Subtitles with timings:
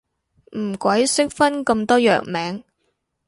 [0.57, 2.63] 唔鬼識分咁多藥名